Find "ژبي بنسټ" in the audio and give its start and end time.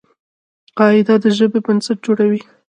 1.37-1.97